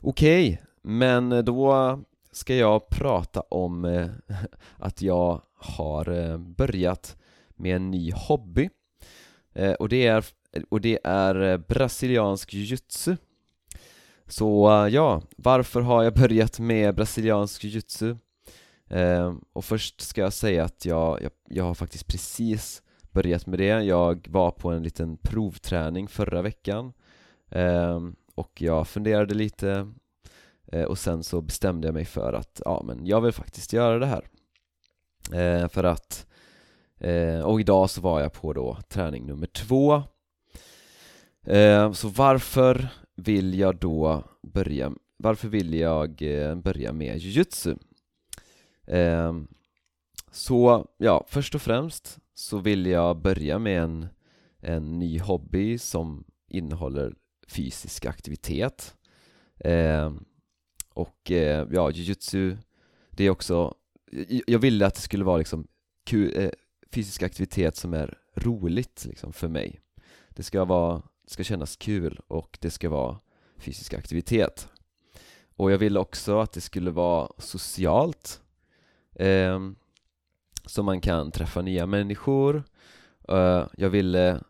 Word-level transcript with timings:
Okej, 0.00 0.52
okay, 0.52 0.66
men 0.82 1.44
då 1.44 1.98
ska 2.32 2.54
jag 2.54 2.88
prata 2.88 3.40
om 3.40 3.84
eh, 3.84 4.08
att 4.76 5.02
jag 5.02 5.42
har 5.54 6.08
eh, 6.08 6.38
börjat 6.38 7.16
med 7.56 7.76
en 7.76 7.90
ny 7.90 8.12
hobby. 8.12 8.70
Eh, 9.52 9.72
och 9.72 9.88
det 9.88 10.06
är, 10.06 10.24
och 10.68 10.80
det 10.80 10.98
är 11.04 11.58
brasiliansk 11.58 12.54
jiu-jitsu. 12.54 13.16
Så 14.26 14.68
ja, 14.90 15.22
varför 15.36 15.80
har 15.80 16.02
jag 16.02 16.14
börjat 16.20 16.58
med 16.58 16.94
brasiliansk 16.94 17.64
jiu-jitsu? 17.64 18.16
Och 19.52 19.64
först 19.64 20.00
ska 20.00 20.20
jag 20.20 20.32
säga 20.32 20.64
att 20.64 20.84
jag, 20.84 21.22
jag, 21.22 21.32
jag 21.48 21.64
har 21.64 21.74
faktiskt 21.74 22.06
precis 22.06 22.82
börjat 23.10 23.46
med 23.46 23.58
det. 23.58 23.84
Jag 23.84 24.28
var 24.30 24.50
på 24.50 24.70
en 24.70 24.82
liten 24.82 25.16
provträning 25.16 26.08
förra 26.08 26.42
veckan 26.42 26.92
och 28.38 28.62
jag 28.62 28.88
funderade 28.88 29.34
lite 29.34 29.92
eh, 30.72 30.84
och 30.84 30.98
sen 30.98 31.24
så 31.24 31.40
bestämde 31.40 31.88
jag 31.88 31.94
mig 31.94 32.04
för 32.04 32.32
att, 32.32 32.62
ja 32.64 32.82
men 32.84 33.06
jag 33.06 33.20
vill 33.20 33.32
faktiskt 33.32 33.72
göra 33.72 33.98
det 33.98 34.06
här 34.06 34.28
eh, 35.32 35.68
För 35.68 35.84
att, 35.84 36.26
eh, 36.98 37.40
och 37.40 37.60
idag 37.60 37.90
så 37.90 38.00
var 38.00 38.20
jag 38.20 38.32
på 38.32 38.52
då 38.52 38.78
träning 38.88 39.26
nummer 39.26 39.46
två 39.46 40.02
Så 41.94 42.08
varför 42.08 42.88
vill 43.16 43.58
jag 43.58 43.76
då 43.76 44.24
börja, 44.42 44.92
varför 45.16 45.48
vill 45.48 45.74
jag 45.74 46.10
börja 46.62 46.92
med 46.92 47.18
jujutsu? 47.18 47.74
Så, 50.30 50.86
ja, 50.96 51.24
först 51.28 51.54
och 51.54 51.62
främst 51.62 52.18
så 52.34 52.58
vill 52.58 52.86
jag 52.86 53.22
börja 53.22 53.58
med 53.58 53.82
en, 53.82 54.08
en 54.60 54.98
ny 54.98 55.20
hobby 55.20 55.78
som 55.78 56.24
innehåller 56.48 57.14
fysisk 57.48 58.06
aktivitet. 58.06 58.96
Ehm, 59.64 60.24
och 60.94 61.30
eh, 61.30 61.66
ja, 61.70 61.90
jujutsu, 61.90 62.56
det 63.10 63.24
är 63.24 63.30
också, 63.30 63.74
jag 64.46 64.58
ville 64.58 64.86
att 64.86 64.94
det 64.94 65.00
skulle 65.00 65.24
vara 65.24 65.36
liksom 65.36 65.66
kul, 66.04 66.32
eh, 66.36 66.50
fysisk 66.92 67.22
aktivitet 67.22 67.76
som 67.76 67.94
är 67.94 68.18
roligt 68.34 69.04
liksom 69.04 69.32
för 69.32 69.48
mig. 69.48 69.80
Det 70.28 70.42
ska 70.42 70.64
vara, 70.64 71.02
det 71.24 71.30
ska 71.30 71.44
kännas 71.44 71.76
kul 71.76 72.20
och 72.28 72.58
det 72.60 72.70
ska 72.70 72.88
vara 72.90 73.18
fysisk 73.58 73.94
aktivitet. 73.94 74.68
Och 75.56 75.72
jag 75.72 75.78
ville 75.78 76.00
också 76.00 76.38
att 76.40 76.52
det 76.52 76.60
skulle 76.60 76.90
vara 76.90 77.28
socialt 77.38 78.40
eh, 79.14 79.60
Så 80.66 80.82
man 80.82 81.00
kan 81.00 81.30
träffa 81.30 81.62
nya 81.62 81.86
människor. 81.86 82.64
Eh, 83.28 83.66
Jag 83.76 83.90
ville 83.90 84.40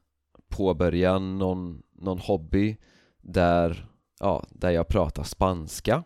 påbörja 0.49 1.19
någon, 1.19 1.83
någon 1.99 2.19
hobby 2.19 2.77
där, 3.23 3.87
ja, 4.21 4.45
där 4.51 4.71
jag 4.71 4.89
pratar 4.89 5.23
spanska. 5.23 6.05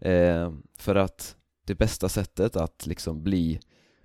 Eh, 0.00 0.52
för 0.76 0.94
att 0.94 1.36
det 1.66 1.74
bästa 1.74 2.08
sättet 2.08 2.56
att 2.56 2.86
liksom 2.86 3.22
bli 3.22 3.60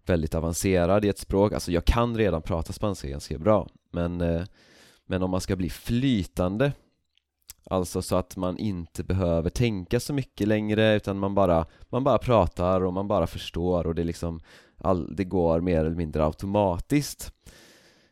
väldigt 0.06 0.36
avancerad 0.36 1.06
i 1.06 1.10
ett 1.10 1.20
språk, 1.20 1.54
alltså 1.54 1.72
jag 1.72 1.86
kan 1.86 2.18
redan 2.18 2.42
prata 2.42 2.74
spanska 2.74 3.08
ganska 3.08 3.38
bra 3.38 3.70
men, 3.92 4.22
eh, 4.22 4.44
men 5.06 5.24
om 5.24 5.32
man 5.32 5.42
ska 5.42 5.56
bli 5.56 5.70
flytande 5.70 6.72
Alltså 7.66 8.02
så 8.02 8.16
att 8.16 8.38
man 8.38 8.58
inte 8.58 9.04
behöver 9.04 9.50
tänka 9.50 10.00
så 10.00 10.14
mycket 10.14 10.48
längre 10.48 10.96
utan 10.96 11.20
man 11.20 11.36
bara, 11.36 11.66
man 11.90 12.04
bara 12.04 12.18
pratar 12.18 12.82
och 12.82 12.94
man 12.94 13.08
bara 13.08 13.28
förstår 13.28 13.88
och 13.88 13.96
det 13.96 14.04
liksom 14.04 14.42
all, 14.78 15.16
det 15.16 15.24
går 15.24 15.62
mer 15.62 15.80
eller 15.80 15.96
mindre 15.96 16.26
automatiskt 16.26 17.34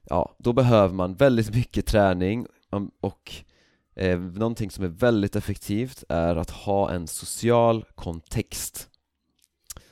Ja, 0.03 0.35
då 0.39 0.53
behöver 0.53 0.93
man 0.93 1.15
väldigt 1.15 1.55
mycket 1.55 1.85
träning 1.85 2.47
um, 2.71 2.91
och 3.01 3.43
Eh, 3.95 4.19
någonting 4.19 4.71
som 4.71 4.83
är 4.83 4.89
väldigt 4.89 5.35
effektivt 5.35 6.03
är 6.09 6.35
att 6.35 6.49
ha 6.49 6.91
en 6.91 7.07
social 7.07 7.85
kontext. 7.95 8.89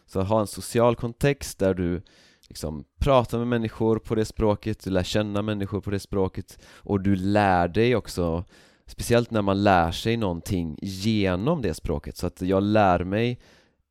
Så 0.06 0.20
att 0.20 0.28
ha 0.28 0.40
en 0.40 0.48
social 0.48 0.96
kontext 0.96 1.60
där 1.60 1.74
du 1.74 2.02
liksom 2.48 2.84
pratar 3.00 3.38
med 3.38 3.48
människor 3.48 4.00
på 4.00 4.16
det 4.16 4.26
språket, 4.26 4.84
du 4.84 4.90
lär 4.90 5.04
känna 5.04 5.42
människor 5.42 5.82
på 5.82 5.90
det 5.90 6.00
språket 6.00 6.60
och 6.66 7.02
du 7.02 7.16
lär 7.16 7.68
dig 7.68 7.96
också 7.96 8.46
Speciellt 8.86 9.32
när 9.32 9.42
man 9.42 9.64
lär 9.64 9.92
sig 9.92 10.18
någonting 10.18 10.80
genom 10.82 11.62
det 11.62 11.74
språket. 11.74 12.18
Så 12.18 12.28
att 12.28 12.42
jag 12.42 12.64
lär 12.64 13.04
mig 13.04 13.40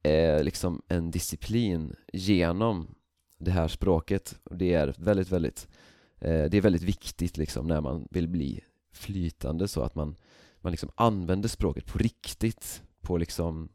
eh, 0.02 0.42
liksom 0.42 0.82
en 0.88 1.10
disciplin 1.10 1.94
genom 2.12 2.94
det 3.38 3.50
här 3.50 3.68
språket 3.68 4.38
och 4.44 4.56
det 4.56 4.72
är 4.72 4.94
väldigt, 4.98 5.30
väldigt 5.30 5.68
Eh, 6.20 6.44
det 6.44 6.56
är 6.56 6.60
väldigt 6.60 6.82
viktigt 6.82 7.36
liksom 7.36 7.66
när 7.66 7.80
man 7.80 8.08
vill 8.10 8.28
bli 8.28 8.60
flytande 8.92 9.68
så 9.68 9.82
att 9.82 9.94
man, 9.94 10.16
man 10.60 10.70
liksom 10.72 10.90
använder 10.94 11.48
språket 11.48 11.86
på 11.86 11.98
riktigt. 11.98 12.82
På 13.00 13.16
liksom 13.16 13.68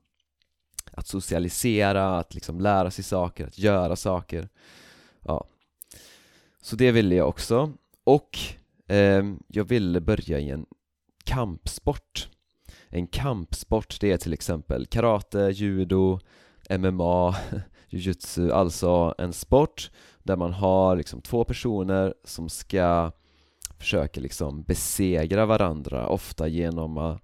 att 0.91 1.07
socialisera, 1.07 2.17
att 2.19 2.33
liksom 2.33 2.59
lära 2.59 2.91
sig 2.91 3.03
saker, 3.03 3.47
att 3.47 3.59
göra 3.59 3.95
saker. 3.95 4.49
Ja. 5.21 5.47
Så 6.61 6.75
det 6.75 6.91
ville 6.91 7.15
jag 7.15 7.29
också. 7.29 7.73
Och 8.03 8.39
eh, 8.87 9.23
jag 9.47 9.63
ville 9.63 10.01
börja 10.01 10.39
i 10.39 10.49
en 10.49 10.65
kampsport. 11.23 12.29
En 12.89 13.07
kampsport 13.07 13.97
det 14.01 14.11
är 14.11 14.17
till 14.17 14.33
exempel 14.33 14.85
karate, 14.85 15.51
judo, 15.53 16.19
MMA, 16.69 17.35
jujutsu, 17.93 18.51
alltså 18.51 19.15
en 19.17 19.33
sport 19.33 19.91
där 20.23 20.35
man 20.35 20.53
har 20.53 20.95
liksom 20.95 21.21
två 21.21 21.43
personer 21.43 22.13
som 22.23 22.49
ska 22.49 23.11
försöka 23.77 24.21
liksom 24.21 24.63
besegra 24.63 25.45
varandra, 25.45 26.07
ofta 26.07 26.47
genom 26.47 26.97
att 26.97 27.21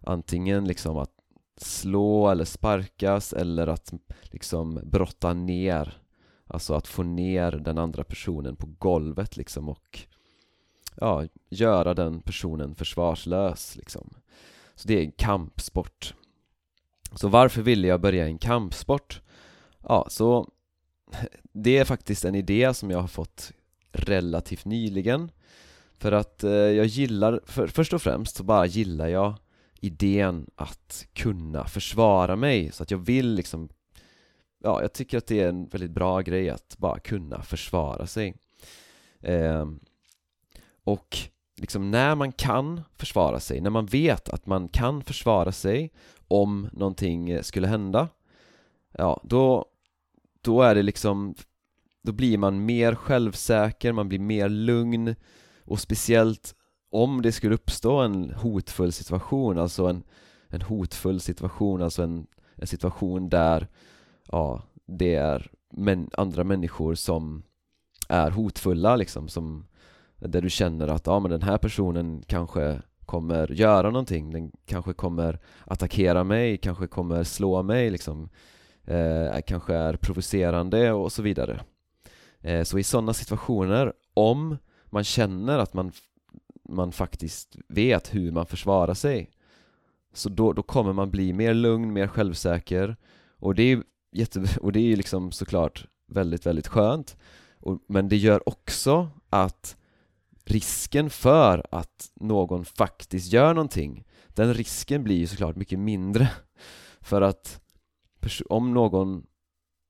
antingen 0.00 0.64
liksom 0.64 0.98
att 0.98 1.12
slå 1.56 2.28
eller 2.28 2.44
sparkas 2.44 3.32
eller 3.32 3.66
att 3.66 3.92
liksom 4.22 4.80
brotta 4.84 5.32
ner 5.32 6.00
Alltså 6.52 6.74
att 6.74 6.86
få 6.86 7.02
ner 7.02 7.52
den 7.52 7.78
andra 7.78 8.04
personen 8.04 8.56
på 8.56 8.66
golvet 8.78 9.36
liksom 9.36 9.68
och 9.68 10.00
ja, 10.94 11.26
göra 11.50 11.94
den 11.94 12.22
personen 12.22 12.74
försvarslös 12.74 13.76
liksom 13.76 14.14
Så 14.74 14.88
det 14.88 14.94
är 14.94 15.04
en 15.04 15.12
kampsport 15.12 16.14
Så 17.14 17.28
varför 17.28 17.62
ville 17.62 17.88
jag 17.88 18.00
börja 18.00 18.26
en 18.26 18.38
kampsport? 18.38 19.20
Ja, 19.82 20.06
så 20.10 20.48
det 21.52 21.78
är 21.78 21.84
faktiskt 21.84 22.24
en 22.24 22.34
idé 22.34 22.74
som 22.74 22.90
jag 22.90 22.98
har 23.00 23.08
fått 23.08 23.52
relativt 23.92 24.64
nyligen. 24.64 25.30
För 25.98 26.12
att 26.12 26.44
eh, 26.44 26.50
jag 26.50 26.86
gillar, 26.86 27.40
för, 27.46 27.66
först 27.66 27.92
och 27.92 28.02
främst 28.02 28.36
så 28.36 28.44
bara 28.44 28.66
gillar 28.66 29.08
jag 29.08 29.34
idén 29.80 30.46
att 30.54 31.06
kunna 31.12 31.64
försvara 31.64 32.36
mig. 32.36 32.72
Så 32.72 32.82
att 32.82 32.90
jag 32.90 32.98
vill 32.98 33.34
liksom 33.34 33.68
Ja, 34.62 34.82
jag 34.82 34.92
tycker 34.92 35.18
att 35.18 35.26
det 35.26 35.40
är 35.40 35.48
en 35.48 35.66
väldigt 35.68 35.90
bra 35.90 36.20
grej 36.20 36.50
att 36.50 36.76
bara 36.78 36.98
kunna 36.98 37.42
försvara 37.42 38.06
sig. 38.06 38.34
Eh, 39.20 39.66
Och 40.84 41.18
liksom 41.56 41.90
när 41.90 42.14
man 42.14 42.32
kan 42.32 42.80
försvara 42.96 43.40
sig, 43.40 43.60
när 43.60 43.70
man 43.70 43.86
vet 43.86 44.28
att 44.28 44.46
man 44.46 44.68
kan 44.68 45.02
försvara 45.02 45.52
sig 45.52 45.92
om 46.28 46.68
någonting 46.72 47.42
skulle 47.42 47.66
hända 47.66 48.08
Ja, 48.92 49.20
då, 49.24 49.66
då 50.40 50.62
är 50.62 50.74
det 50.74 50.82
liksom 50.82 51.34
Då 52.02 52.12
blir 52.12 52.38
man 52.38 52.64
mer 52.64 52.94
självsäker, 52.94 53.92
man 53.92 54.08
blir 54.08 54.18
mer 54.18 54.48
lugn. 54.48 55.14
Och 55.64 55.80
speciellt 55.80 56.54
om 56.90 57.22
det 57.22 57.32
skulle 57.32 57.54
uppstå 57.54 57.98
en 57.98 58.30
hotfull 58.30 58.92
situation, 58.92 59.58
alltså 59.58 59.86
en, 59.86 60.02
en 60.48 60.62
hotfull 60.62 61.20
situation, 61.20 61.82
alltså 61.82 62.02
en, 62.02 62.26
en 62.54 62.66
situation 62.66 63.28
där 63.28 63.68
ja, 64.26 64.62
det 64.86 65.14
är 65.14 65.50
men, 65.72 66.10
andra 66.12 66.44
människor 66.44 66.94
som 66.94 67.42
är 68.08 68.30
hotfulla 68.30 68.96
liksom, 68.96 69.28
som, 69.28 69.66
där 70.16 70.42
du 70.42 70.50
känner 70.50 70.88
att 70.88 71.06
ja, 71.06 71.20
men 71.20 71.30
den 71.30 71.42
här 71.42 71.58
personen 71.58 72.22
kanske 72.26 72.82
kommer 73.06 73.52
göra 73.52 73.90
någonting, 73.90 74.30
den 74.30 74.52
kanske 74.66 74.92
kommer 74.92 75.38
attackera 75.64 76.24
mig, 76.24 76.56
kanske 76.56 76.86
kommer 76.86 77.24
slå 77.24 77.62
mig 77.62 77.90
liksom, 77.90 78.28
eh, 78.84 79.40
kanske 79.46 79.74
är 79.74 79.96
provocerande 79.96 80.92
och 80.92 81.12
så 81.12 81.22
vidare. 81.22 81.60
Eh, 82.40 82.64
så 82.64 82.78
i 82.78 82.82
sådana 82.82 83.14
situationer, 83.14 83.92
om 84.14 84.56
man 84.86 85.04
känner 85.04 85.58
att 85.58 85.74
man, 85.74 85.92
man 86.68 86.92
faktiskt 86.92 87.56
vet 87.68 88.14
hur 88.14 88.32
man 88.32 88.46
försvarar 88.46 88.94
sig 88.94 89.30
Så 90.12 90.28
då, 90.28 90.52
då 90.52 90.62
kommer 90.62 90.92
man 90.92 91.10
bli 91.10 91.32
mer 91.32 91.54
lugn, 91.54 91.92
mer 91.92 92.06
självsäker. 92.06 92.96
Och 93.38 93.54
det 93.54 93.62
är 93.62 93.82
jätte, 94.12 94.44
och 94.60 94.72
det 94.72 94.80
är 94.80 94.84
ju 94.84 94.96
liksom 94.96 95.32
såklart 95.32 95.86
väldigt, 96.06 96.46
väldigt 96.46 96.68
skönt. 96.68 97.16
Och, 97.60 97.78
Men 97.86 98.08
det 98.08 98.16
gör 98.16 98.48
också 98.48 99.08
att 99.30 99.76
risken 100.44 101.10
för 101.10 101.66
att 101.70 102.10
någon 102.14 102.64
faktiskt 102.64 103.32
gör 103.32 103.54
någonting 103.54 104.04
Den 104.28 104.54
risken 104.54 105.04
blir 105.04 105.16
ju 105.16 105.26
såklart 105.26 105.56
mycket 105.56 105.78
mindre. 105.78 106.30
För 107.00 107.22
att 107.22 107.60
om 108.48 108.74
någon 108.74 109.26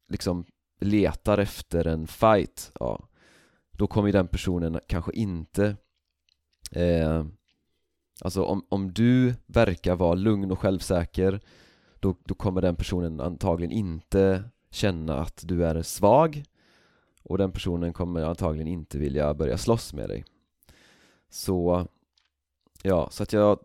liksom 0.09 0.44
letar 0.81 1.38
efter 1.38 1.87
en 1.87 2.06
fight, 2.06 2.73
ja 2.81 3.09
då 3.73 3.87
kommer 3.87 4.09
ju 4.09 4.12
den 4.12 4.29
personen 4.29 4.81
kanske 4.87 5.12
inte 5.12 5.77
eh, 6.73 7.25
Alltså 8.21 8.44
om, 8.44 8.67
om 8.69 8.93
du 8.93 9.35
verkar 9.47 9.97
vara 9.97 10.15
lugn 10.15 10.50
och 10.50 10.59
självsäker 10.59 11.41
då, 12.00 12.15
då 12.25 12.35
kommer 12.35 12.62
den 12.62 12.77
personen 12.77 13.21
antagligen 13.21 13.73
inte 13.73 14.44
känna 14.71 15.19
att 15.19 15.43
du 15.44 15.65
är 15.65 15.82
svag 15.82 16.44
och 17.23 17.38
den 17.38 17.53
personen 17.53 17.93
kommer 17.93 18.23
antagligen 18.23 18.69
inte 18.69 18.99
vilja 18.99 19.35
börja 19.35 19.59
slåss 19.59 19.94
med 19.94 20.09
dig. 20.09 20.25
Så, 21.31 21.87
ja, 22.82 23.09
så 23.11 23.23
att 23.23 23.32
jag 23.32 23.59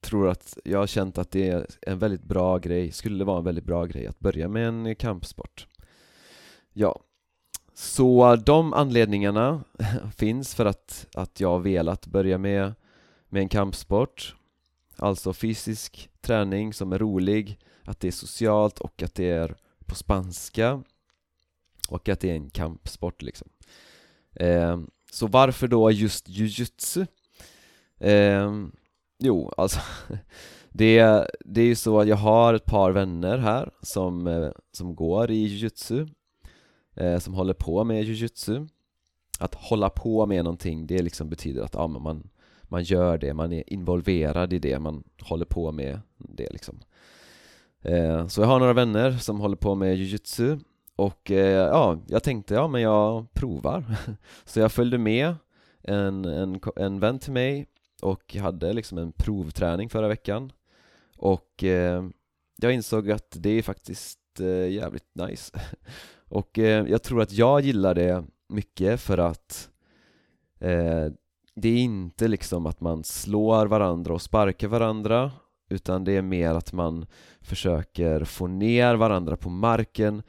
tror 0.00 0.28
att 0.28 0.58
jag 0.64 0.78
har 0.78 0.86
känt 0.86 1.18
att 1.18 1.30
det 1.30 1.48
är 1.48 1.66
en 1.82 1.98
väldigt 1.98 2.22
bra 2.22 2.58
grej, 2.58 2.92
skulle 2.92 3.24
vara 3.24 3.38
en 3.38 3.44
väldigt 3.44 3.64
bra 3.64 3.84
grej 3.84 4.06
att 4.06 4.18
börja 4.18 4.48
med 4.48 4.68
en 4.68 4.94
kampsport. 4.94 5.66
Ja, 6.72 7.00
så 7.74 8.36
de 8.36 8.72
anledningarna 8.72 9.64
finns 10.16 10.54
för 10.54 10.66
att, 10.66 11.06
att 11.14 11.40
jag 11.40 11.48
har 11.48 11.58
velat 11.58 12.06
börja 12.06 12.38
med, 12.38 12.74
med 13.28 13.42
en 13.42 13.48
kampsport. 13.48 14.34
Alltså 14.96 15.32
fysisk 15.32 16.10
träning 16.20 16.74
som 16.74 16.92
är 16.92 16.98
rolig, 16.98 17.58
att 17.84 18.00
det 18.00 18.08
är 18.08 18.12
socialt 18.12 18.78
och 18.78 19.02
att 19.02 19.14
det 19.14 19.30
är 19.30 19.56
på 19.86 19.94
spanska 19.94 20.82
och 21.88 22.08
att 22.08 22.20
det 22.20 22.30
är 22.30 22.34
en 22.34 22.50
kampsport 22.50 23.22
liksom. 23.22 23.48
Eh, 24.34 24.80
Så 25.10 25.26
varför 25.26 25.68
då 25.68 25.90
just 25.90 26.28
jujutsu? 26.28 27.06
Eh, 27.98 28.56
jo, 29.18 29.52
alltså 29.56 29.80
det, 30.70 31.26
det 31.44 31.60
är 31.60 31.66
ju 31.66 31.74
så 31.74 32.00
att 32.00 32.08
jag 32.08 32.16
har 32.16 32.54
ett 32.54 32.64
par 32.64 32.92
vänner 32.92 33.38
här 33.38 33.70
som, 33.82 34.26
eh, 34.26 34.50
som 34.72 34.94
går 34.94 35.30
i 35.30 35.34
jujutsu 35.34 36.06
eh, 36.94 37.18
Som 37.18 37.34
håller 37.34 37.54
på 37.54 37.84
med 37.84 38.04
jujutsu 38.04 38.66
Att 39.38 39.54
hålla 39.54 39.90
på 39.90 40.26
med 40.26 40.44
någonting, 40.44 40.86
det 40.86 41.02
liksom 41.02 41.28
betyder 41.28 41.62
att 41.62 41.74
ja, 41.74 41.86
man, 41.86 42.30
man 42.62 42.82
gör 42.82 43.18
det, 43.18 43.34
man 43.34 43.52
är 43.52 43.72
involverad 43.72 44.52
i 44.52 44.58
det, 44.58 44.78
man 44.78 45.04
håller 45.20 45.46
på 45.46 45.72
med 45.72 46.00
det 46.18 46.50
liksom. 46.52 46.80
Eh, 47.82 48.26
Så 48.26 48.40
jag 48.40 48.46
har 48.48 48.58
några 48.58 48.72
vänner 48.72 49.12
som 49.12 49.40
håller 49.40 49.56
på 49.56 49.74
med 49.74 49.96
jujutsu 49.96 50.58
och 50.96 51.30
eh, 51.30 51.66
ja, 51.68 51.98
jag 52.06 52.22
tänkte 52.22 52.54
ja 52.54 52.68
men 52.68 52.82
jag 52.82 53.32
provar. 53.32 53.84
Så 54.44 54.60
jag 54.60 54.72
följde 54.72 54.98
med 54.98 55.34
en, 55.82 56.24
en, 56.24 56.60
en 56.76 57.00
vän 57.00 57.18
till 57.18 57.32
mig 57.32 57.66
och 58.02 58.34
hade 58.34 58.72
liksom 58.72 58.98
en 58.98 59.12
provträning 59.12 59.88
förra 59.88 60.08
veckan. 60.08 60.52
Och 61.16 61.64
eh, 61.64 62.04
jag 62.56 62.74
insåg 62.74 63.10
att 63.10 63.36
det 63.38 63.50
är 63.50 63.62
faktiskt 63.62 64.18
eh, 64.40 64.68
jävligt 64.68 65.14
nice. 65.14 65.60
Och 66.28 66.58
eh, 66.58 66.86
jag 66.86 67.02
tror 67.02 67.22
att 67.22 67.32
jag 67.32 67.60
gillar 67.60 67.94
det 67.94 68.24
mycket 68.48 69.00
för 69.00 69.18
att 69.18 69.70
eh, 70.58 71.06
det 71.54 71.68
är 71.68 71.78
inte 71.78 72.28
liksom 72.28 72.66
att 72.66 72.80
man 72.80 73.04
slår 73.04 73.66
varandra 73.66 74.14
och 74.14 74.22
sparkar 74.22 74.68
varandra 74.68 75.30
utan 75.68 76.04
det 76.04 76.12
är 76.12 76.22
mer 76.22 76.54
att 76.54 76.72
man 76.72 77.06
försöker 77.40 78.24
få 78.24 78.46
ner 78.46 78.94
varandra 78.94 79.36
på 79.36 79.50
marken 79.50 80.22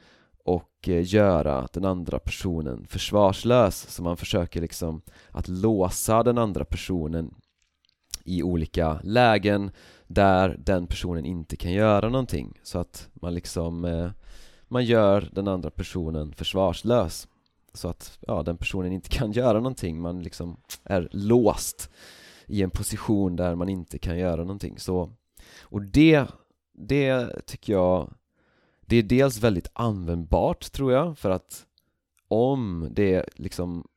och 0.44 0.88
eh, 0.88 1.14
göra 1.14 1.68
den 1.72 1.84
andra 1.84 2.18
personen 2.18 2.86
försvarslös. 2.88 3.86
Så 3.88 4.02
man 4.02 4.16
försöker 4.16 4.60
liksom 4.60 5.02
att 5.30 5.48
låsa 5.48 6.22
den 6.22 6.38
andra 6.38 6.64
personen 6.64 7.34
i 8.24 8.42
olika 8.42 9.00
lägen 9.02 9.70
där 10.06 10.56
den 10.58 10.86
personen 10.86 11.24
inte 11.24 11.56
kan 11.56 11.72
göra 11.72 12.08
någonting. 12.08 12.58
Så 12.62 12.78
att 12.78 13.08
man 13.12 13.34
liksom 13.34 13.84
eh, 13.84 14.10
man 14.68 14.84
gör 14.84 15.28
den 15.32 15.48
andra 15.48 15.70
personen 15.70 16.32
försvarslös. 16.32 17.28
Så 17.72 17.88
att 17.88 18.18
ja, 18.20 18.42
den 18.42 18.56
personen 18.56 18.92
inte 18.92 19.08
kan 19.08 19.32
göra 19.40 19.58
någonting, 19.58 20.00
man 20.00 20.22
liksom 20.22 20.56
är 20.84 21.08
låst 21.12 21.90
i 22.46 22.62
en 22.62 22.70
position 22.70 23.36
där 23.36 23.54
man 23.54 23.68
inte 23.68 23.98
kan 23.98 24.18
göra 24.18 24.40
någonting. 24.40 24.78
Så 24.78 25.10
och 25.60 25.82
det, 25.82 26.26
det 26.72 27.46
tycker 27.46 27.72
jag 27.72 28.14
det 28.80 28.96
är 28.96 29.02
dels 29.02 29.38
väldigt 29.38 29.70
användbart 29.72 30.72
tror 30.72 30.92
jag 30.92 31.18
för 31.18 31.30
att 31.30 31.66
om 32.28 32.88
det 32.90 33.24
liksom 33.34 33.88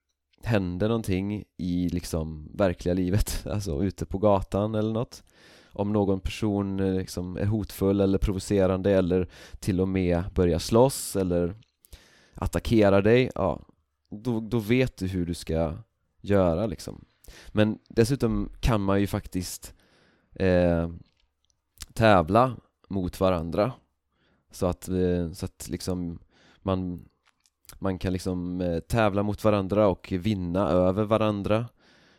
händer 0.45 0.87
någonting 0.87 1.43
i 1.57 1.89
liksom 1.89 2.49
verkliga 2.53 2.93
livet, 2.93 3.45
alltså 3.51 3.83
ute 3.83 4.05
på 4.05 4.17
gatan 4.17 4.75
eller 4.75 4.93
något. 4.93 5.23
Om 5.75 5.93
någon 5.93 6.19
person 6.19 6.79
eh, 6.79 6.93
liksom 6.93 7.37
är 7.37 7.45
hotfull 7.45 8.01
eller 8.01 8.17
provocerande 8.17 8.91
eller 8.91 9.29
till 9.59 9.81
och 9.81 9.87
med 9.87 10.23
börjar 10.35 10.59
slåss 10.59 11.15
eller 11.15 11.55
attackerar 12.35 13.01
dig, 13.01 13.31
ja 13.35 13.61
då, 14.21 14.39
då 14.39 14.59
vet 14.59 14.97
du 14.97 15.07
hur 15.07 15.25
du 15.25 15.33
ska 15.33 15.77
göra 16.21 16.65
liksom. 16.65 17.05
Men 17.47 17.79
dessutom 17.87 18.49
kan 18.59 18.81
man 18.81 19.01
ju 19.01 19.07
faktiskt 19.07 19.73
eh, 20.35 20.89
tävla 21.93 22.55
mot 22.87 23.19
varandra. 23.19 23.71
Så 24.51 24.65
att, 24.65 24.89
eh, 24.89 25.31
så 25.31 25.45
att 25.45 25.69
liksom 25.69 26.19
man, 26.57 27.05
man 27.83 27.99
kan 27.99 28.13
liksom 28.13 28.61
eh, 28.61 28.79
tävla 28.79 29.23
mot 29.23 29.43
varandra 29.43 29.87
och 29.87 30.11
vinna 30.11 30.69
över 30.69 31.03
varandra. 31.03 31.65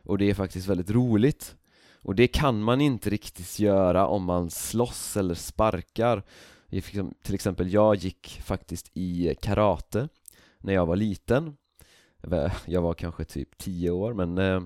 Och 0.02 0.18
det 0.18 0.30
är 0.30 0.34
faktiskt 0.34 0.68
väldigt 0.68 0.90
roligt. 0.90 1.56
Och 2.02 2.14
det 2.14 2.26
kan 2.26 2.62
man 2.62 2.80
inte 2.80 3.10
riktigt 3.10 3.58
göra 3.58 4.06
om 4.06 4.24
man 4.24 4.50
slåss 4.50 5.16
eller 5.16 5.34
sparkar. 5.34 6.22
Liksom, 6.66 7.14
till 7.22 7.34
exempel, 7.34 7.72
jag 7.72 7.94
gick 7.94 8.40
faktiskt 8.44 8.90
i 8.94 9.34
karate 9.42 10.08
när 10.58 10.72
jag 10.72 10.86
var 10.86 10.96
liten. 10.96 11.56
Jag 12.66 12.82
var 12.82 12.94
kanske 12.94 13.24
typ 13.24 13.58
10 13.58 13.90
år 13.90 14.14
men 14.14 14.38
eh, 14.38 14.60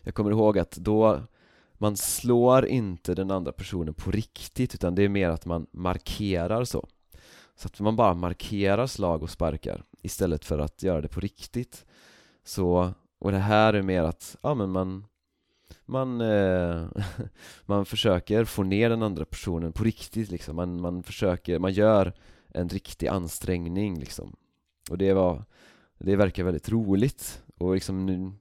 jag 0.00 0.14
kommer 0.14 0.30
ihåg 0.30 0.58
att 0.58 0.76
då 0.76 1.20
man 1.74 1.96
slår 1.96 2.66
inte 2.66 3.14
den 3.14 3.30
andra 3.30 3.52
personen 3.52 3.94
på 3.94 4.10
riktigt 4.10 4.74
utan 4.74 4.94
det 4.94 5.02
är 5.02 5.08
mer 5.08 5.30
att 5.30 5.46
man 5.46 5.66
markerar 5.72 6.64
så. 6.64 6.88
Så 7.56 7.66
att 7.66 7.80
man 7.80 7.96
bara 7.96 8.14
markerar 8.14 8.86
slag 8.86 9.22
och 9.22 9.30
sparkar 9.30 9.84
istället 10.02 10.44
för 10.44 10.58
att 10.58 10.82
göra 10.82 11.00
det 11.00 11.08
på 11.08 11.20
riktigt. 11.20 11.86
Så, 12.44 12.92
och 13.18 13.32
det 13.32 13.38
här 13.38 13.74
är 13.74 13.82
mer 13.82 14.02
att, 14.02 14.36
ja 14.42 14.54
men 14.54 14.70
man 14.70 15.04
man, 15.84 16.20
eh, 16.20 16.86
man 17.66 17.84
försöker 17.84 18.44
få 18.44 18.62
ner 18.62 18.90
den 18.90 19.02
andra 19.02 19.24
personen 19.24 19.72
på 19.72 19.84
riktigt 19.84 20.30
liksom. 20.30 20.56
Man, 20.56 20.80
man 20.80 21.02
försöker, 21.02 21.58
man 21.58 21.72
gör 21.72 22.12
en 22.48 22.68
riktig 22.68 23.06
ansträngning 23.06 23.98
liksom. 23.98 24.36
Och 24.90 24.98
det 24.98 25.12
var, 25.12 25.44
det 25.98 26.16
verkar 26.16 26.44
väldigt 26.44 26.68
roligt. 26.68 27.42
Och 27.58 27.74
liksom 27.74 28.06
nu 28.06 28.32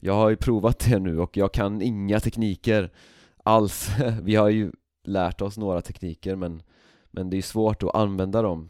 Jag 0.00 0.14
har 0.14 0.30
ju 0.30 0.36
provat 0.36 0.78
det 0.78 0.98
nu 0.98 1.20
och 1.20 1.36
jag 1.36 1.52
kan 1.52 1.82
inga 1.82 2.20
tekniker 2.20 2.92
alls. 3.44 3.88
Vi 4.22 4.34
har 4.34 4.48
ju 4.48 4.72
lärt 5.04 5.40
oss 5.40 5.58
några 5.58 5.80
tekniker 5.80 6.36
men 6.36 6.62
men 7.14 7.30
det 7.30 7.36
är 7.36 7.42
svårt 7.42 7.82
att 7.82 7.94
använda 7.94 8.42
dem 8.42 8.68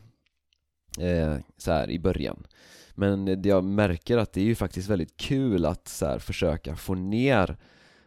eh, 1.00 1.36
så 1.56 1.72
här 1.72 1.90
i 1.90 1.98
början. 1.98 2.46
Men 2.94 3.24
det 3.24 3.48
jag 3.48 3.64
märker 3.64 4.18
att 4.18 4.32
det 4.32 4.40
är 4.40 4.44
ju 4.44 4.54
faktiskt 4.54 4.88
väldigt 4.88 5.16
kul 5.16 5.64
att 5.64 5.88
så 5.88 6.06
här, 6.06 6.18
försöka 6.18 6.76
få 6.76 6.94
ner 6.94 7.56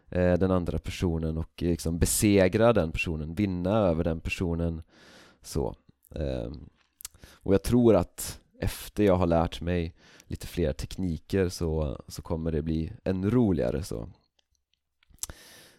eh, 0.10 0.34
den 0.34 0.52
andra 0.52 0.80
personen 0.80 1.38
och 1.38 1.62
liksom 1.62 2.00
besegra 2.00 2.74
den 2.74 2.92
personen, 2.92 3.36
vinna 3.36 3.78
över 3.78 4.04
den 4.04 4.20
personen 4.20 4.82
så 5.42 5.76
eh, 6.16 6.52
Och 7.30 7.54
jag 7.54 7.64
tror 7.64 7.96
att 7.96 8.40
efter 8.60 9.04
jag 9.04 9.16
har 9.16 9.28
lärt 9.28 9.62
mig 9.62 9.96
lite 10.28 10.48
fler 10.48 10.74
tekniker 10.74 11.50
så, 11.50 12.02
så 12.08 12.22
kommer 12.22 12.52
det 12.52 12.62
bli 12.62 12.94
ännu 13.04 13.30
roligare 13.30 13.84
så 13.84 14.10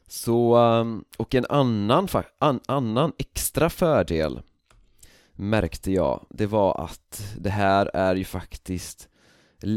så, 0.08 0.56
um, 0.56 1.04
och 1.16 1.34
en 1.34 1.46
annan, 1.48 2.08
an, 2.38 2.60
annan 2.66 3.12
extra 3.18 3.70
fördel 3.70 4.40
märkte 5.32 5.92
jag, 5.92 6.26
det 6.30 6.46
var 6.46 6.84
att 6.84 7.34
det 7.38 7.50
här 7.50 7.90
är 7.94 8.14
ju 8.14 8.24
faktiskt 8.24 9.08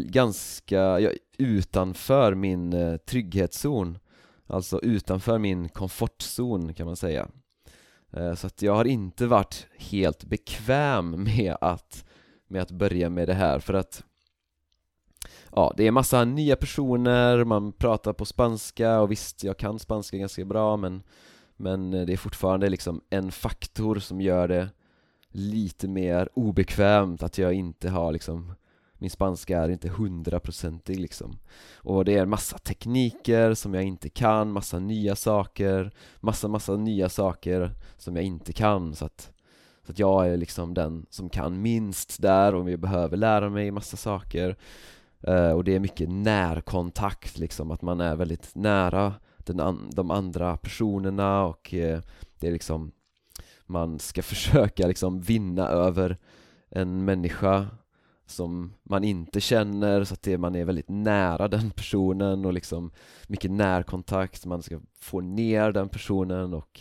ganska 0.05 0.99
ja, 0.99 1.11
utanför 1.37 2.35
min 2.35 2.73
eh, 2.73 2.97
trygghetszon 2.97 3.97
Alltså 4.51 4.79
utanför 4.81 5.37
min 5.37 5.69
komfortzon 5.69 6.73
kan 6.73 6.85
man 6.85 6.95
säga. 6.95 7.27
Eh, 8.13 8.33
så 8.33 8.47
att 8.47 8.61
jag 8.61 8.73
har 8.73 8.85
inte 8.85 9.27
varit 9.27 9.67
helt 9.77 10.23
bekväm 10.23 11.23
med 11.23 11.57
att, 11.61 12.05
med 12.47 12.61
att 12.61 12.71
börja 12.71 13.09
med 13.09 13.27
det 13.27 13.33
här 13.33 13.59
för 13.59 13.73
att 13.73 14.03
Ja, 15.55 15.73
det 15.77 15.87
är 15.87 15.91
massa 15.91 16.25
nya 16.25 16.55
personer, 16.55 17.43
man 17.43 17.71
pratar 17.71 18.13
på 18.13 18.25
spanska 18.25 18.99
och 18.99 19.11
visst, 19.11 19.43
jag 19.43 19.57
kan 19.57 19.79
spanska 19.79 20.17
ganska 20.17 20.45
bra 20.45 20.77
men 20.77 21.03
Men 21.57 21.91
det 21.91 22.13
är 22.13 22.17
fortfarande 22.17 22.69
liksom 22.69 23.01
en 23.09 23.31
faktor 23.31 23.99
som 23.99 24.21
gör 24.21 24.47
det 24.47 24.69
lite 25.31 25.87
mer 25.87 26.29
obekvämt 26.33 27.23
att 27.23 27.37
jag 27.37 27.53
inte 27.53 27.89
har 27.89 28.11
liksom 28.11 28.53
min 28.93 29.09
spanska 29.09 29.59
är 29.59 29.69
inte 29.69 29.89
hundraprocentig 29.89 30.99
liksom. 30.99 31.39
Och 31.75 32.05
det 32.05 32.17
är 32.17 32.25
massa 32.25 32.57
tekniker 32.57 33.53
som 33.53 33.73
jag 33.73 33.83
inte 33.83 34.09
kan, 34.09 34.51
massa 34.51 34.79
nya 34.79 35.15
saker 35.15 35.91
Massa, 36.19 36.47
massa 36.47 36.75
nya 36.75 37.09
saker 37.09 37.71
som 37.97 38.15
jag 38.15 38.25
inte 38.25 38.53
kan 38.53 38.95
så 38.95 39.05
att 39.05 39.31
Så 39.85 39.91
att 39.91 39.99
jag 39.99 40.27
är 40.27 40.37
liksom 40.37 40.73
den 40.73 41.05
som 41.09 41.29
kan 41.29 41.61
minst 41.61 42.21
där 42.21 42.55
och 42.55 42.71
jag 42.71 42.79
behöver 42.79 43.17
lära 43.17 43.49
mig 43.49 43.71
massa 43.71 43.97
saker. 43.97 44.57
Eh, 45.23 45.51
och 45.51 45.63
det 45.63 45.75
är 45.75 45.79
mycket 45.79 46.09
närkontakt 46.09 47.37
liksom, 47.37 47.71
att 47.71 47.81
man 47.81 48.01
är 48.01 48.15
väldigt 48.15 48.55
nära 48.55 49.13
den 49.37 49.59
an, 49.59 49.89
de 49.93 50.11
andra 50.11 50.57
personerna 50.57 51.43
och 51.43 51.73
eh, 51.73 52.01
det 52.39 52.47
är 52.47 52.51
liksom 52.51 52.91
man 53.65 53.99
ska 53.99 54.21
försöka 54.21 54.87
liksom 54.87 55.21
vinna 55.21 55.67
över 55.67 56.17
en 56.69 57.05
människa 57.05 57.67
som 58.25 58.73
man 58.83 59.03
inte 59.03 59.41
känner 59.41 60.03
så 60.03 60.13
att 60.13 60.21
det, 60.21 60.37
man 60.37 60.55
är 60.55 60.65
väldigt 60.65 60.89
nära 60.89 61.47
den 61.47 61.71
personen 61.71 62.45
och 62.45 62.53
liksom 62.53 62.91
mycket 63.27 63.51
närkontakt, 63.51 64.45
man 64.45 64.63
ska 64.63 64.79
få 64.99 65.21
ner 65.21 65.71
den 65.71 65.89
personen 65.89 66.53
och 66.53 66.79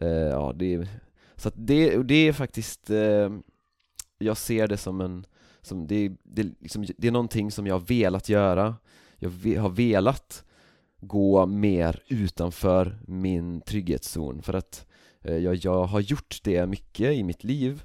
eh, 0.00 0.08
ja, 0.08 0.52
det 0.56 0.74
är, 0.74 0.88
så 1.36 1.48
att 1.48 1.54
det, 1.56 2.02
det 2.02 2.28
är 2.28 2.32
faktiskt 2.32 2.90
eh, 2.90 3.30
jag 4.18 4.36
ser 4.36 4.68
det 4.68 4.76
som 4.76 5.00
en 5.00 5.26
som 5.66 5.86
det, 5.86 6.12
det, 6.22 6.42
liksom, 6.60 6.86
det 6.98 7.08
är 7.08 7.12
någonting 7.12 7.50
som 7.50 7.66
jag 7.66 7.74
har 7.74 7.86
velat 7.86 8.28
göra. 8.28 8.76
Jag 9.18 9.30
har 9.60 9.68
velat 9.68 10.44
gå 11.00 11.46
mer 11.46 12.02
utanför 12.08 12.98
min 13.06 13.60
trygghetszon 13.60 14.42
för 14.42 14.54
att 14.54 14.86
eh, 15.22 15.36
jag, 15.36 15.54
jag 15.54 15.84
har 15.84 16.00
gjort 16.00 16.40
det 16.42 16.66
mycket 16.66 17.12
i 17.12 17.22
mitt 17.22 17.44
liv 17.44 17.82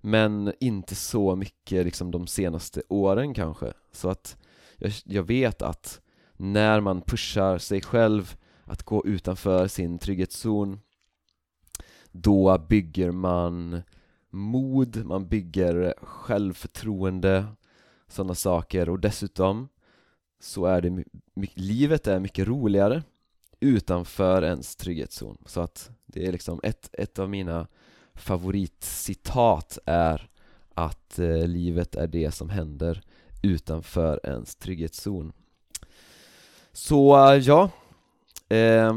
men 0.00 0.52
inte 0.60 0.94
så 0.94 1.36
mycket 1.36 1.84
liksom 1.84 2.10
de 2.10 2.26
senaste 2.26 2.82
åren 2.88 3.34
kanske. 3.34 3.72
Så 3.92 4.08
att 4.08 4.36
jag, 4.76 4.92
jag 5.04 5.22
vet 5.22 5.62
att 5.62 6.00
när 6.36 6.80
man 6.80 7.02
pushar 7.02 7.58
sig 7.58 7.80
själv 7.80 8.36
att 8.64 8.82
gå 8.82 9.06
utanför 9.06 9.68
sin 9.68 9.98
trygghetszon 9.98 10.80
då 12.12 12.58
bygger 12.68 13.10
man 13.10 13.82
mod, 14.30 15.04
man 15.04 15.28
bygger 15.28 15.94
självförtroende 16.02 17.46
sådana 18.08 18.34
saker. 18.34 18.88
Och 18.88 19.00
dessutom 19.00 19.68
så 20.40 20.66
är 20.66 20.80
det, 20.80 21.04
livet 21.54 22.06
är 22.06 22.20
mycket 22.20 22.48
roligare 22.48 23.02
utanför 23.60 24.42
ens 24.44 24.76
trygghetszon. 24.76 25.38
Så 25.46 25.60
att 25.60 25.90
det 26.06 26.26
är 26.26 26.32
liksom 26.32 26.60
ett, 26.62 26.90
ett 26.92 27.18
av 27.18 27.30
mina 27.30 27.66
favoritcitat 28.14 29.78
är 29.84 30.28
att 30.74 31.18
eh, 31.18 31.46
livet 31.46 31.94
är 31.94 32.06
det 32.06 32.34
som 32.34 32.50
händer 32.50 33.02
utanför 33.42 34.20
ens 34.24 34.56
trygghetszon. 34.56 35.32
Så 36.72 37.30
eh, 37.32 37.38
ja, 37.38 37.70
eh, 38.48 38.96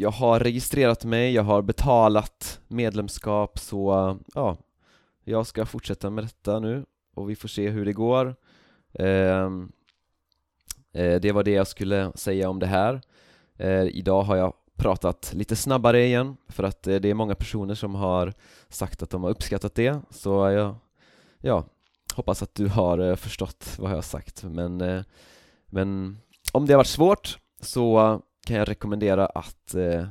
jag 0.00 0.10
har 0.10 0.40
registrerat 0.40 1.04
mig, 1.04 1.34
jag 1.34 1.42
har 1.42 1.62
betalat 1.62 2.60
medlemskap 2.68 3.58
så 3.58 4.18
ja, 4.34 4.56
jag 5.24 5.46
ska 5.46 5.66
fortsätta 5.66 6.10
med 6.10 6.24
detta 6.24 6.58
nu 6.58 6.84
och 7.14 7.30
vi 7.30 7.36
får 7.36 7.48
se 7.48 7.68
hur 7.68 7.84
det 7.84 7.92
går. 7.92 8.36
Ehm, 8.92 9.72
eh, 10.92 11.20
Det 11.20 11.32
var 11.32 11.42
det 11.44 11.50
jag 11.50 11.66
skulle 11.66 12.12
säga 12.14 12.48
om 12.48 12.58
det 12.58 12.66
här. 12.66 13.00
Eh, 13.56 13.82
Idag 13.82 14.22
har 14.22 14.36
jag 14.36 14.52
pratat 14.76 15.32
lite 15.34 15.56
snabbare 15.56 16.04
igen 16.04 16.36
för 16.48 16.64
att 16.64 16.86
eh, 16.86 16.96
det 16.96 17.08
är 17.10 17.14
många 17.14 17.34
personer 17.34 17.74
som 17.74 17.94
har 17.94 18.32
sagt 18.68 19.02
att 19.02 19.10
de 19.10 19.22
har 19.22 19.30
uppskattat 19.30 19.74
det. 19.74 20.00
Så 20.10 20.30
jag 20.30 20.74
ja, 21.40 21.64
hoppas 22.14 22.42
att 22.42 22.54
du 22.54 22.68
har 22.68 22.98
eh, 22.98 23.16
förstått 23.16 23.74
vad 23.78 23.90
jag 23.90 23.96
har 23.96 24.02
sagt. 24.02 24.44
Men, 24.44 24.80
eh, 24.80 25.02
men 25.66 26.18
om 26.52 26.66
det 26.66 26.72
har 26.72 26.78
varit 26.78 26.86
svårt 26.86 27.38
så 27.60 28.20
kan 28.48 28.56
jag 28.56 28.68
rekommendera 28.68 29.26
att 29.26 29.74
eh, 29.74 30.06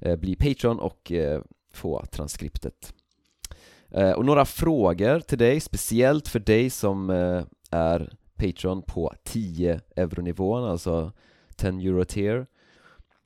eh, 0.00 0.16
bli 0.16 0.36
Patreon 0.36 0.78
och 0.78 1.12
eh, 1.12 1.42
få 1.72 2.04
transkriptet. 2.04 2.94
Eh, 3.90 4.10
och 4.10 4.24
några 4.24 4.44
frågor 4.44 5.20
till 5.20 5.38
dig, 5.38 5.60
speciellt 5.60 6.28
för 6.28 6.38
dig 6.38 6.70
som 6.70 7.10
eh, 7.10 7.44
är 7.70 8.12
Patreon 8.36 8.82
på 8.82 9.14
10 9.24 9.80
euronivån, 9.96 10.64
alltså 10.64 11.12
10 11.56 11.90
euro 11.90 12.04
tier. 12.04 12.46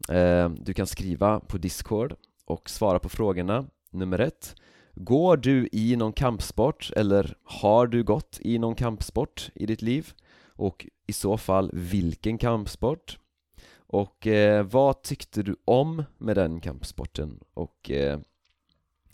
Eh, 0.09 0.49
du 0.49 0.75
kan 0.75 0.87
skriva 0.87 1.41
på 1.41 1.59
Discord 1.59 2.15
och 2.45 2.71
svara 2.71 2.99
på 2.99 3.09
frågorna. 3.09 3.67
Nummer 3.91 4.19
ett 4.19 4.55
Går 4.95 5.37
du 5.37 5.69
i 5.73 5.97
någon 5.97 6.13
kampsport 6.13 6.91
eller 6.97 7.37
har 7.45 7.87
du 7.87 8.05
gått 8.05 8.39
i 8.41 8.59
någon 8.59 8.75
kampsport 8.75 9.51
i 9.55 9.67
ditt 9.67 9.83
liv? 9.83 10.13
Och 10.47 10.87
i 11.07 11.13
så 11.13 11.37
fall 11.37 11.71
vilken 11.73 12.39
kampsport? 12.39 13.19
Och 13.89 14.27
eh, 14.27 14.67
vad 14.67 15.03
tyckte 15.03 15.43
du 15.43 15.57
om 15.65 16.05
med 16.19 16.37
den 16.37 16.61
kampsporten? 16.61 17.41
Och 17.55 17.91
eh, 17.91 18.19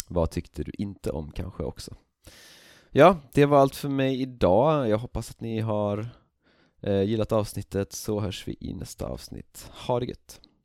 vad 0.09 0.31
tyckte 0.31 0.63
du 0.63 0.73
inte 0.79 1.11
om 1.11 1.31
kanske 1.31 1.63
också? 1.63 1.95
Ja, 2.91 3.17
det 3.33 3.47
var 3.47 3.59
allt 3.59 3.77
för 3.77 3.89
mig 3.89 4.21
idag. 4.21 4.89
Jag 4.89 4.99
hoppas 4.99 5.31
att 5.31 5.41
ni 5.41 5.61
har 5.61 6.09
eh, 6.81 7.03
gillat 7.03 7.33
avsnittet 7.33 7.93
så 7.93 8.21
hörs 8.21 8.49
vi 8.49 8.57
i 8.61 8.75
nästa 8.75 9.07
avsnitt. 9.07 9.71
Ha 9.87 10.01
det 10.01 10.07
gött! 10.07 10.41